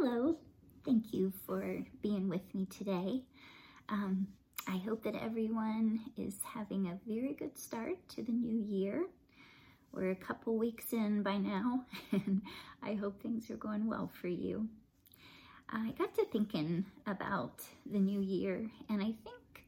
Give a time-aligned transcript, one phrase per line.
[0.00, 0.36] Hello,
[0.84, 3.24] thank you for being with me today.
[3.88, 4.28] Um,
[4.68, 9.06] I hope that everyone is having a very good start to the new year.
[9.90, 12.42] We're a couple weeks in by now, and
[12.80, 14.68] I hope things are going well for you.
[15.68, 19.64] I got to thinking about the new year, and I think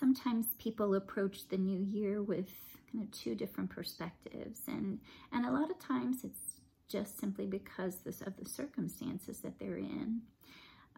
[0.00, 2.50] sometimes people approach the new year with
[2.90, 4.98] kind of two different perspectives, and,
[5.30, 6.57] and a lot of times it's
[6.88, 10.20] just simply because this, of the circumstances that they're in.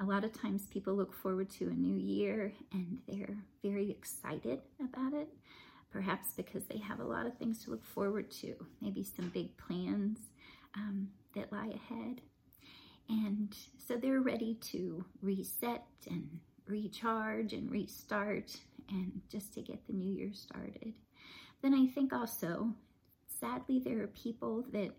[0.01, 4.61] A lot of times people look forward to a new year and they're very excited
[4.83, 5.29] about it,
[5.93, 9.55] perhaps because they have a lot of things to look forward to, maybe some big
[9.59, 10.19] plans
[10.75, 12.23] um, that lie ahead.
[13.09, 16.29] And so they're ready to reset and
[16.67, 18.57] recharge and restart
[18.89, 20.95] and just to get the new year started.
[21.63, 22.73] Then I think also,
[23.41, 24.91] sadly, there are people that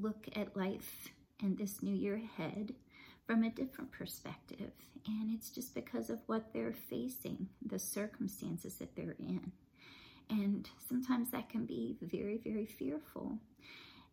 [0.00, 1.08] look at life
[1.42, 2.74] and this new year ahead
[3.26, 4.72] from a different perspective.
[5.06, 9.52] And it's just because of what they're facing, the circumstances that they're in.
[10.30, 13.38] And sometimes that can be very, very fearful.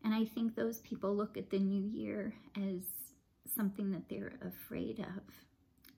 [0.03, 2.83] And I think those people look at the new year as
[3.55, 5.23] something that they're afraid of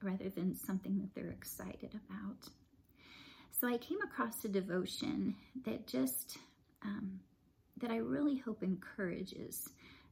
[0.01, 2.49] rather than something that they're excited about.
[3.51, 6.37] So I came across a devotion that just
[6.83, 7.19] um,
[7.79, 9.69] that I really hope encourages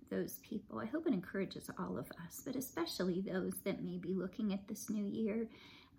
[0.10, 0.80] those people.
[0.80, 4.68] I hope it encourages all of us, but especially those that may be looking at
[4.68, 5.48] this new year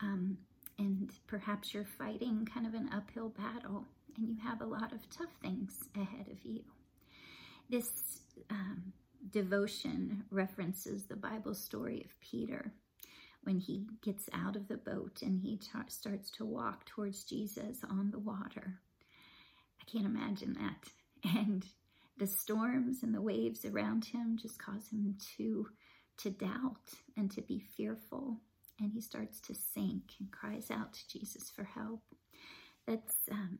[0.00, 0.38] um,
[0.78, 3.84] and perhaps you're fighting kind of an uphill battle
[4.16, 6.62] and you have a lot of tough things ahead of you.
[7.68, 8.92] This um,
[9.30, 12.72] devotion references the Bible story of Peter
[13.42, 18.10] when he gets out of the boat and he starts to walk towards Jesus on
[18.10, 18.80] the water.
[19.80, 20.90] I can't imagine that
[21.34, 21.64] and
[22.18, 25.68] the storms and the waves around him just cause him to
[26.18, 28.38] to doubt and to be fearful.
[28.80, 32.02] And he starts to sink and cries out to jesus for help.
[32.86, 33.58] That's um,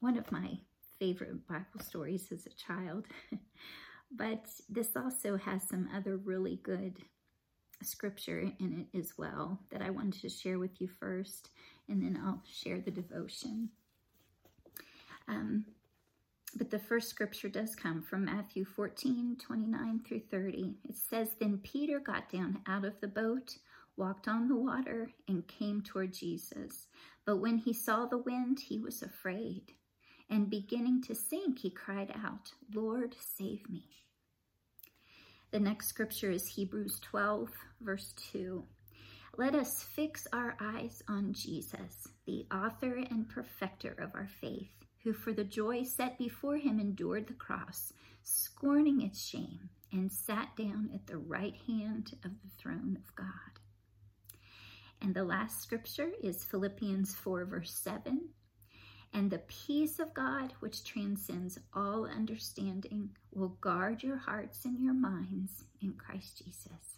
[0.00, 0.58] one of my
[0.98, 3.06] favorite bible stories as a child.
[4.16, 6.98] But this also has some other really good
[7.82, 11.50] scripture in it as well that i wanted to share with you first
[11.88, 13.68] and then i'll share the devotion.
[15.28, 15.64] Um,
[16.56, 20.76] but the first scripture does come from Matthew 14, 29 through 30.
[20.84, 23.56] It says, Then Peter got down out of the boat,
[23.96, 26.86] walked on the water, and came toward Jesus.
[27.26, 29.72] But when he saw the wind, he was afraid.
[30.30, 33.84] And beginning to sink, he cried out, Lord, save me.
[35.50, 37.48] The next scripture is Hebrews 12,
[37.80, 38.64] verse 2.
[39.36, 45.12] Let us fix our eyes on Jesus, the author and perfecter of our faith who
[45.12, 47.92] for the joy set before him endured the cross,
[48.22, 53.28] scorning its shame, and sat down at the right hand of the throne of God.
[55.00, 58.30] And the last scripture is Philippians 4, verse 7.
[59.12, 64.94] And the peace of God, which transcends all understanding, will guard your hearts and your
[64.94, 66.96] minds in Christ Jesus.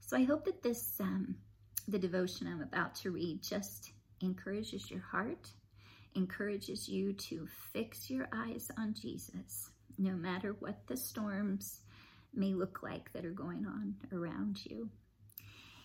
[0.00, 1.36] So I hope that this, um,
[1.86, 5.52] the devotion I'm about to read, just encourages your heart
[6.18, 11.80] encourages you to fix your eyes on Jesus, no matter what the storms
[12.34, 14.90] may look like that are going on around you.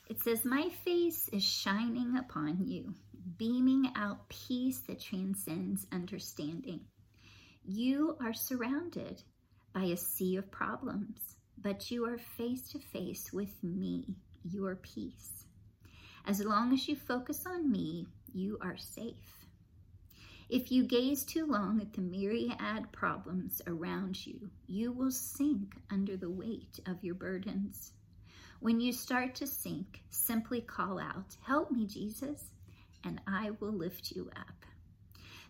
[0.09, 2.95] It says, My face is shining upon you,
[3.38, 6.81] beaming out peace that transcends understanding.
[7.63, 9.22] You are surrounded
[9.72, 15.45] by a sea of problems, but you are face to face with me, your peace.
[16.25, 19.42] As long as you focus on me, you are safe.
[20.53, 26.16] If you gaze too long at the myriad problems around you, you will sink under
[26.16, 27.94] the weight of your burdens.
[28.59, 32.52] When you start to sink, simply call out, Help me, Jesus,
[33.03, 34.68] and I will lift you up.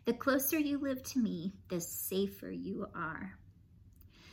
[0.05, 3.37] The closer you live to me, the safer you are.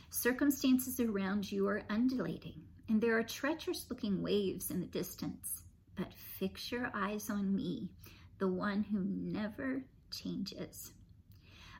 [0.09, 5.63] Circumstances around you are undulating, and there are treacherous looking waves in the distance.
[5.97, 7.89] But fix your eyes on me,
[8.37, 10.91] the one who never changes.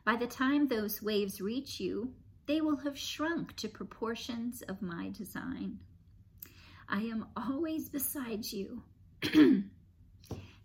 [0.03, 2.13] By the time those waves reach you,
[2.47, 5.79] they will have shrunk to proportions of my design.
[6.89, 8.83] I am always beside you,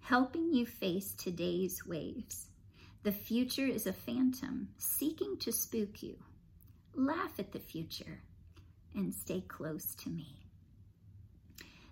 [0.01, 2.47] helping you face today's waves.
[3.03, 6.17] The future is a phantom seeking to spook you.
[6.95, 8.21] Laugh at the future
[8.95, 10.43] and stay close to me.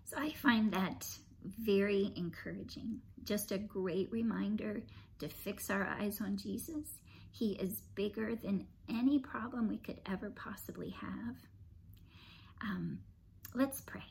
[0.04, 1.06] So I find that
[1.44, 3.00] very encouraging.
[3.22, 4.82] Just a great reminder
[5.18, 6.86] to fix our eyes on Jesus.
[7.30, 11.36] He is bigger than any problem we could ever possibly have.
[12.60, 12.98] Um,
[13.56, 14.02] Let's pray.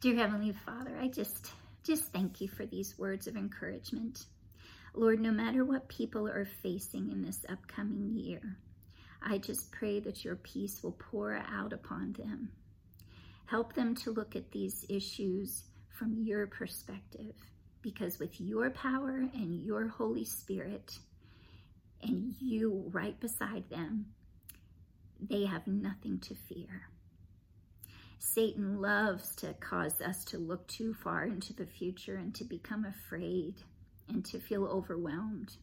[0.00, 1.52] Dear Heavenly Father, I just
[1.82, 4.24] just thank you for these words of encouragement.
[4.94, 8.56] Lord, no matter what people are facing in this upcoming year,
[9.20, 12.48] I just pray that your peace will pour out upon them.
[13.44, 15.64] Help them to look at these issues
[15.98, 17.34] from your perspective,
[17.84, 20.98] because with your power and your Holy Spirit,
[22.02, 24.06] and you right beside them,
[25.20, 26.88] they have nothing to fear.
[28.18, 32.86] Satan loves to cause us to look too far into the future and to become
[32.86, 33.54] afraid
[34.08, 35.56] and to feel overwhelmed.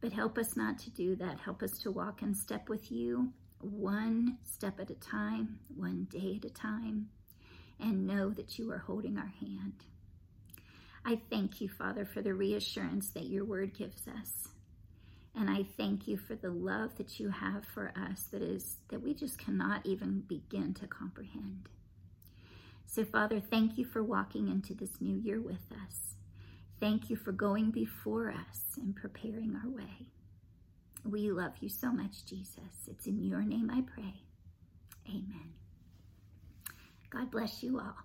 [0.00, 1.40] But help us not to do that.
[1.40, 6.40] Help us to walk in step with you, one step at a time, one day
[6.42, 7.08] at a time,
[7.78, 9.84] and know that you are holding our hand.
[11.06, 14.48] I thank you, Father, for the reassurance that your word gives us.
[15.36, 19.02] And I thank you for the love that you have for us that is that
[19.02, 21.68] we just cannot even begin to comprehend.
[22.86, 26.14] So Father, thank you for walking into this new year with us.
[26.80, 30.06] Thank you for going before us and preparing our way.
[31.04, 32.86] We love you so much, Jesus.
[32.88, 34.14] It's in your name I pray.
[35.08, 35.52] Amen.
[37.10, 37.96] God bless you all.